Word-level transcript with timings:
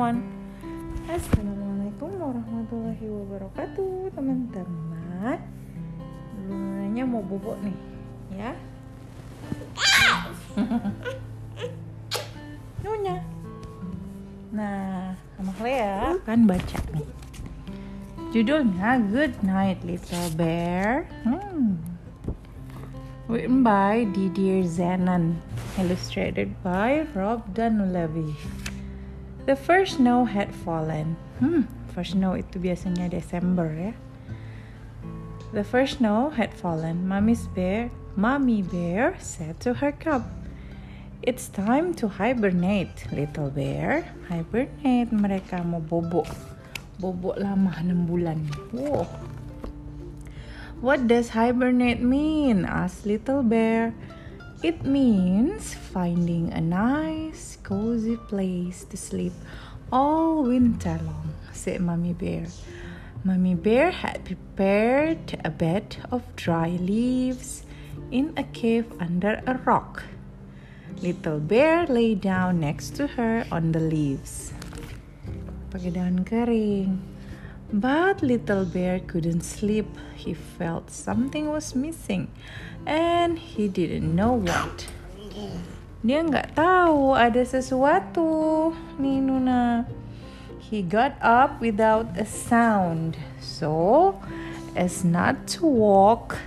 everyone. 0.00 0.24
Assalamualaikum 1.12 2.08
warahmatullahi 2.16 3.04
wabarakatuh, 3.04 4.08
teman-teman. 4.16 5.36
Lunanya 6.48 7.04
mau 7.04 7.20
bobok 7.20 7.60
nih, 7.60 7.76
ya. 8.32 8.56
Nyonya. 12.80 13.20
Nah, 14.56 15.12
sama 15.36 15.52
Clea 15.60 16.16
kan 16.24 16.48
baca 16.48 16.80
nih. 16.96 17.08
Judulnya 18.32 19.04
Good 19.12 19.36
Night 19.44 19.84
Little 19.84 20.32
Bear. 20.32 21.04
Hmm. 21.28 21.76
Written 23.28 23.60
by 23.60 24.08
Didier 24.16 24.64
Zenon, 24.64 25.36
illustrated 25.76 26.56
by 26.64 27.04
Rob 27.12 27.52
Danulevi. 27.52 28.32
The 29.50 29.58
first 29.58 29.98
snow 29.98 30.30
had 30.30 30.54
fallen. 30.54 31.18
Hmm, 31.42 31.66
first 31.90 32.14
snow 32.14 32.38
itu 32.38 32.62
biasanya 32.62 33.10
Desember 33.10 33.66
ya. 33.74 33.98
The 35.50 35.66
first 35.66 35.98
snow 35.98 36.30
had 36.30 36.54
fallen. 36.54 37.10
Mommy's 37.10 37.50
bear, 37.50 37.90
Mommy 38.14 38.62
bear 38.62 39.18
said 39.18 39.58
to 39.66 39.82
her 39.82 39.90
cub, 39.90 40.22
It's 41.26 41.50
time 41.50 41.98
to 41.98 42.06
hibernate, 42.06 43.10
little 43.10 43.50
bear. 43.50 44.06
Hibernate, 44.30 45.10
mereka 45.10 45.66
mau 45.66 45.82
bobok. 45.82 46.30
Bobok 47.02 47.34
lama 47.42 47.74
6 47.74 48.06
bulan. 48.06 48.46
Wow. 48.70 49.10
What 50.78 51.10
does 51.10 51.34
hibernate 51.34 51.98
mean? 51.98 52.62
asked 52.62 53.02
Little 53.02 53.42
Bear. 53.42 53.98
It 54.60 54.84
means 54.84 55.72
finding 55.72 56.52
a 56.52 56.60
nice, 56.60 57.56
cozy 57.62 58.20
place 58.28 58.84
to 58.92 58.96
sleep 58.96 59.32
all 59.90 60.44
winter 60.44 61.00
long, 61.00 61.32
said 61.56 61.80
Mummy 61.80 62.12
Bear. 62.12 62.44
Mummy 63.24 63.54
Bear 63.54 63.90
had 63.90 64.22
prepared 64.26 65.40
a 65.42 65.48
bed 65.48 65.96
of 66.12 66.20
dry 66.36 66.76
leaves 66.76 67.64
in 68.12 68.34
a 68.36 68.44
cave 68.44 68.84
under 69.00 69.40
a 69.46 69.56
rock. 69.64 70.04
Little 71.00 71.40
Bear 71.40 71.86
lay 71.86 72.14
down 72.14 72.60
next 72.60 72.96
to 72.96 73.06
her 73.16 73.46
on 73.50 73.72
the 73.72 73.80
leaves. 73.80 74.52
Pakai 75.72 75.96
daun 75.96 76.20
kering. 76.28 77.00
But 77.70 78.18
little 78.20 78.66
bear 78.66 78.98
couldn't 78.98 79.46
sleep. 79.46 79.86
He 80.18 80.34
felt 80.34 80.90
something 80.90 81.48
was 81.48 81.78
missing 81.78 82.28
and 82.82 83.38
he 83.38 83.70
didn't 83.70 84.10
know 84.10 84.42
what. 84.42 84.90
Dia 86.00 86.24
nggak 86.24 86.56
tahu 86.56 87.12
ada 87.12 87.44
sesuatu, 87.44 88.72
nih 88.96 89.20
Nuna. 89.20 89.84
He 90.58 90.80
got 90.80 91.14
up 91.20 91.60
without 91.60 92.08
a 92.16 92.24
sound, 92.24 93.20
so 93.36 94.16
as 94.72 95.04
not 95.04 95.44
to 95.60 95.68
walk, 95.68 96.40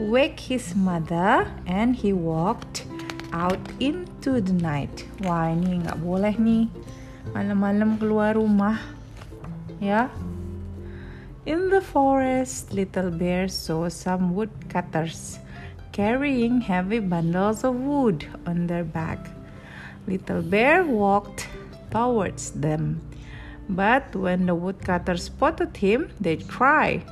wake 0.00 0.48
his 0.48 0.72
mother, 0.72 1.52
and 1.68 2.00
he 2.00 2.16
walked 2.16 2.88
out 3.34 3.60
into 3.76 4.40
the 4.40 4.56
night. 4.56 5.04
Wah 5.20 5.52
ini 5.52 5.84
nggak 5.84 6.00
boleh 6.00 6.32
nih, 6.40 6.72
malam-malam 7.36 8.00
keluar 8.00 8.40
rumah, 8.40 8.80
ya. 9.84 10.08
In 11.44 11.70
the 11.70 11.80
forest, 11.80 12.72
Little 12.72 13.10
Bear 13.10 13.48
saw 13.48 13.88
some 13.88 14.32
woodcutters 14.32 15.40
carrying 15.90 16.60
heavy 16.60 17.00
bundles 17.00 17.64
of 17.64 17.74
wood 17.74 18.24
on 18.46 18.68
their 18.68 18.84
back. 18.84 19.18
Little 20.06 20.42
Bear 20.42 20.84
walked 20.84 21.48
towards 21.90 22.52
them. 22.52 23.00
But 23.68 24.14
when 24.14 24.46
the 24.46 24.54
woodcutters 24.54 25.24
spotted 25.24 25.76
him, 25.76 26.10
they 26.20 26.36
cried, 26.36 27.02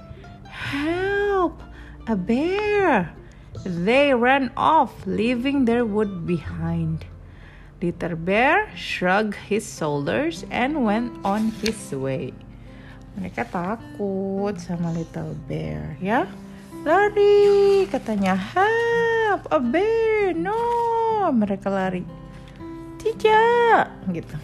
Help! 0.44 1.60
A 2.06 2.14
bear! 2.14 3.12
They 3.64 4.14
ran 4.14 4.52
off, 4.56 4.94
leaving 5.06 5.64
their 5.64 5.84
wood 5.84 6.24
behind. 6.24 7.04
Little 7.82 8.14
Bear 8.14 8.70
shrugged 8.76 9.34
his 9.34 9.76
shoulders 9.76 10.44
and 10.52 10.84
went 10.84 11.18
on 11.24 11.50
his 11.50 11.90
way. 11.90 12.32
Mereka 13.18 13.42
takut 13.48 14.54
sama 14.62 14.94
Little 14.94 15.34
Bear, 15.48 15.98
ya. 15.98 16.30
Lari, 16.86 17.84
katanya, 17.90 18.38
help, 18.38 19.44
a 19.50 19.58
bear, 19.58 20.32
no. 20.32 20.54
Mereka 21.34 21.68
lari. 21.68 22.06
Tidak, 23.00 23.86
gitu. 24.14 24.36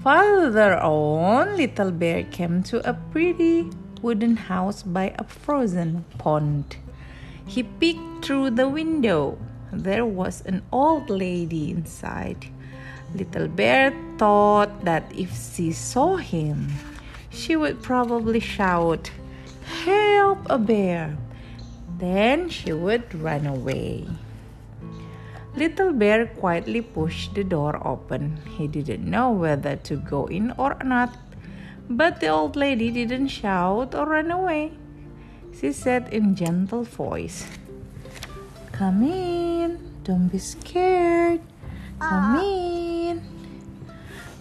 Farther 0.00 0.80
on, 0.80 1.60
Little 1.60 1.92
Bear 1.92 2.24
came 2.24 2.64
to 2.64 2.80
a 2.88 2.96
pretty 3.12 3.68
wooden 4.00 4.48
house 4.48 4.82
by 4.82 5.12
a 5.20 5.24
frozen 5.28 6.08
pond. 6.16 6.80
He 7.44 7.62
peeked 7.62 8.24
through 8.24 8.56
the 8.56 8.68
window. 8.68 9.36
There 9.72 10.06
was 10.06 10.42
an 10.46 10.62
old 10.72 11.10
lady 11.10 11.70
inside. 11.70 12.48
Little 13.14 13.48
Bear 13.48 13.92
thought 14.18 14.84
that 14.84 15.10
if 15.14 15.34
she 15.34 15.72
saw 15.72 16.16
him, 16.16 16.70
she 17.30 17.56
would 17.56 17.82
probably 17.82 18.40
shout, 18.40 19.10
Help 19.84 20.38
a 20.48 20.58
bear! 20.58 21.16
Then 21.98 22.48
she 22.48 22.72
would 22.72 23.14
run 23.14 23.46
away. 23.46 24.06
Little 25.56 25.92
Bear 25.92 26.26
quietly 26.26 26.80
pushed 26.80 27.34
the 27.34 27.42
door 27.42 27.76
open. 27.86 28.38
He 28.56 28.68
didn't 28.68 29.04
know 29.04 29.32
whether 29.32 29.76
to 29.76 29.96
go 29.96 30.26
in 30.26 30.52
or 30.56 30.76
not, 30.84 31.16
but 31.88 32.20
the 32.20 32.28
old 32.28 32.54
lady 32.54 32.90
didn't 32.90 33.28
shout 33.28 33.94
or 33.94 34.06
run 34.06 34.30
away. 34.30 34.72
She 35.58 35.72
said 35.72 36.08
in 36.12 36.36
gentle 36.36 36.84
voice, 36.84 37.44
Come 38.70 39.02
in, 39.02 39.78
don't 40.04 40.28
be 40.28 40.38
scared. 40.38 41.40
Come 42.00 42.40
in. 42.40 43.22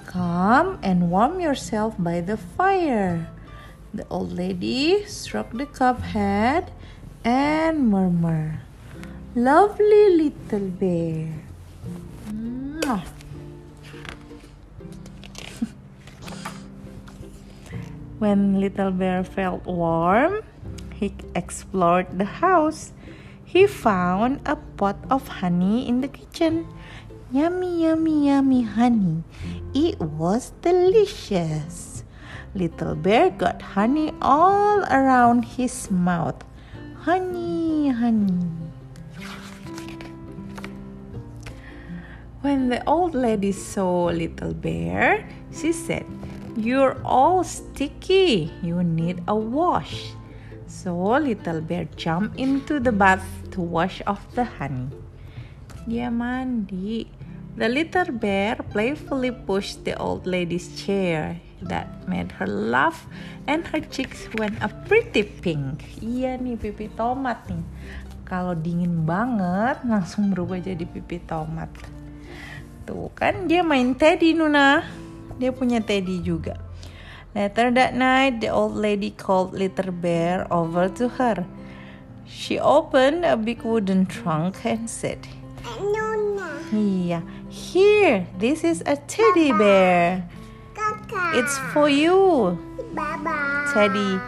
Come 0.08 0.80
and 0.82 1.12
warm 1.12 1.40
yourself 1.40 1.94
by 2.00 2.22
the 2.22 2.38
fire. 2.38 3.30
The 3.94 4.08
old 4.10 4.32
lady 4.32 5.04
stroked 5.06 5.58
the 5.58 5.66
cub 5.66 6.02
head 6.02 6.72
and 7.24 7.90
murmured, 7.90 8.60
Lovely 9.36 10.16
little 10.16 10.72
bear. 10.72 11.44
Mwah. 12.32 13.04
when 18.20 18.62
little 18.62 18.92
bear 18.92 19.24
felt 19.24 19.66
warm, 19.66 20.42
he 20.96 21.14
explored 21.36 22.18
the 22.18 22.40
house. 22.40 22.94
He 23.44 23.68
found 23.68 24.42
a 24.46 24.56
pot 24.56 24.98
of 25.10 25.42
honey 25.44 25.88
in 25.88 26.02
the 26.02 26.08
kitchen. 26.08 26.68
Yummy, 27.32 27.86
yummy, 27.86 28.26
yummy 28.26 28.64
honey. 28.64 29.24
It 29.76 30.02
was 30.02 30.50
delicious. 30.66 32.04
Little 32.56 32.96
bear 32.96 33.30
got 33.30 33.62
honey 33.62 34.12
all 34.20 34.82
around 34.90 35.46
his 35.46 35.92
mouth. 35.92 36.42
Honey, 37.06 37.90
honey. 37.90 38.50
When 42.42 42.70
the 42.70 42.82
old 42.90 43.14
lady 43.14 43.52
saw 43.52 44.06
Little 44.06 44.56
Bear, 44.56 45.30
she 45.54 45.72
said, 45.72 46.08
You're 46.58 46.98
all 47.06 47.44
sticky. 47.44 48.50
You 48.64 48.82
need 48.82 49.22
a 49.28 49.36
wash. 49.36 50.18
So 50.66 50.98
Little 50.98 51.62
Bear 51.62 51.86
jumped 51.96 52.40
into 52.40 52.80
the 52.80 52.92
bath 52.92 53.28
to 53.52 53.62
wash 53.62 54.02
off 54.08 54.26
the 54.34 54.46
honey. 54.46 54.90
Dia 55.86 56.10
mandi. 56.10 57.19
The 57.60 57.68
little 57.68 58.16
bear 58.16 58.56
playfully 58.72 59.36
pushed 59.36 59.84
the 59.84 60.00
old 60.00 60.24
lady's 60.24 60.80
chair. 60.80 61.44
That 61.60 62.08
made 62.08 62.32
her 62.40 62.48
laugh 62.48 63.04
and 63.52 63.68
her 63.76 63.84
cheeks 63.84 64.32
went 64.40 64.56
a 64.64 64.72
pretty 64.88 65.28
pink. 65.28 65.84
Iya 66.00 66.40
nih 66.40 66.56
pipi 66.56 66.88
tomat 66.96 67.52
nih. 67.52 67.60
Kalau 68.24 68.56
dingin 68.56 69.04
banget 69.04 69.84
langsung 69.84 70.32
berubah 70.32 70.64
jadi 70.64 70.88
pipi 70.88 71.20
tomat. 71.28 71.68
Tuh 72.88 73.12
kan 73.12 73.52
dia 73.52 73.60
main 73.60 73.92
teddy 73.92 74.32
Nuna. 74.32 74.88
Dia 75.36 75.52
punya 75.52 75.84
teddy 75.84 76.24
juga. 76.24 76.56
Later 77.36 77.76
that 77.76 77.92
night, 77.92 78.40
the 78.40 78.48
old 78.48 78.80
lady 78.80 79.12
called 79.12 79.52
Little 79.52 79.92
Bear 79.92 80.48
over 80.48 80.88
to 80.96 81.12
her. 81.20 81.44
She 82.24 82.56
opened 82.56 83.28
a 83.28 83.36
big 83.36 83.68
wooden 83.68 84.08
trunk 84.08 84.64
and 84.64 84.88
said, 84.88 85.28
Nona. 85.68 86.09
Iya, 86.70 87.26
here, 87.50 88.30
this 88.38 88.62
is 88.62 88.86
a 88.86 88.94
teddy 89.10 89.50
bear. 89.50 90.22
It's 91.34 91.58
for 91.74 91.90
you, 91.90 92.58
Baba. 92.94 93.66
Teddy. 93.74 94.22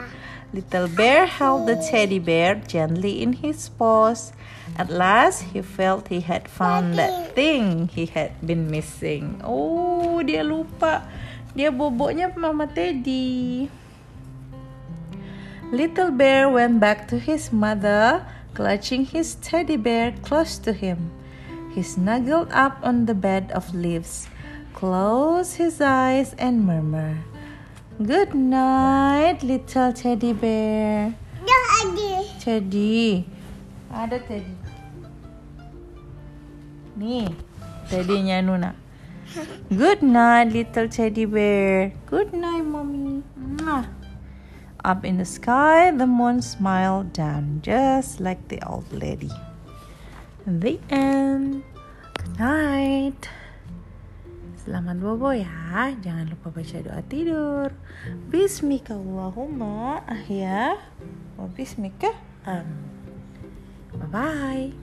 Little 0.50 0.90
bear 0.90 1.30
held 1.30 1.70
the 1.70 1.78
teddy 1.78 2.18
bear 2.18 2.58
gently 2.66 3.22
in 3.22 3.46
his 3.46 3.70
paws. 3.70 4.34
At 4.74 4.90
last, 4.90 5.54
he 5.54 5.62
felt 5.62 6.10
he 6.10 6.26
had 6.26 6.50
found 6.50 6.98
that 6.98 7.38
thing 7.38 7.88
he 7.94 8.10
had 8.10 8.34
been 8.42 8.74
missing. 8.74 9.40
Oh, 9.46 10.26
dia 10.26 10.42
lupa. 10.42 11.06
Dia 11.54 11.70
boboknya 11.70 12.34
Mama 12.34 12.66
Teddy. 12.66 13.70
Little 15.70 16.12
bear 16.12 16.50
went 16.50 16.82
back 16.82 17.08
to 17.14 17.22
his 17.22 17.54
mother, 17.54 18.26
clutching 18.58 19.06
his 19.06 19.38
teddy 19.40 19.78
bear 19.78 20.12
close 20.26 20.58
to 20.66 20.74
him. 20.74 21.14
He 21.72 21.84
snuggled 21.84 22.52
up 22.52 22.80
on 22.84 23.06
the 23.08 23.16
bed 23.16 23.52
of 23.56 23.74
leaves, 23.74 24.28
closed 24.76 25.56
his 25.56 25.80
eyes, 25.80 26.36
and 26.36 26.68
murmured, 26.68 27.24
Good 28.02 28.34
night, 28.34 29.44
little 29.44 29.94
teddy 29.94 30.34
bear. 30.34 31.16
Teddy. 32.42 33.30
Ada 33.94 34.18
teddy. 34.26 34.56
Nih, 36.98 37.30
teddynya 37.86 38.42
Nuna. 38.42 38.74
Good 39.70 40.02
night, 40.02 40.50
little 40.50 40.90
teddy 40.90 41.30
bear. 41.30 41.94
Good 42.10 42.34
night, 42.34 42.66
mommy. 42.66 43.22
Mwah. 43.38 43.86
Up 44.82 45.06
in 45.06 45.22
the 45.22 45.30
sky, 45.30 45.94
the 45.94 46.10
moon 46.10 46.42
smiled 46.42 47.14
down, 47.14 47.62
just 47.62 48.20
like 48.20 48.42
the 48.50 48.58
old 48.66 48.90
lady. 48.90 49.30
The 50.42 50.82
end. 50.90 51.62
Good 52.18 52.34
night. 52.42 53.30
Selamat 54.58 54.98
bobo 54.98 55.30
ya. 55.38 55.94
Jangan 56.02 56.34
lupa 56.34 56.50
baca 56.50 56.82
doa 56.82 57.02
tidur. 57.06 57.70
Bismika 58.26 58.98
Allahumma 58.98 60.02
ahya 60.10 60.82
wa 61.38 61.46
bismika 61.46 62.18
am. 62.42 62.66
Bye 63.94 64.10
bye. 64.10 64.81